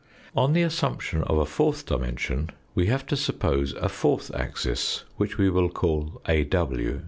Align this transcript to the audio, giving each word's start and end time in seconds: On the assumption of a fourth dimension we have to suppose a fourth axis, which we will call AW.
On 0.35 0.53
the 0.53 0.63
assumption 0.63 1.21
of 1.25 1.37
a 1.37 1.45
fourth 1.45 1.85
dimension 1.85 2.49
we 2.73 2.87
have 2.87 3.05
to 3.05 3.15
suppose 3.15 3.73
a 3.73 3.87
fourth 3.87 4.33
axis, 4.33 5.03
which 5.17 5.37
we 5.37 5.47
will 5.47 5.69
call 5.69 6.19
AW. 6.27 6.99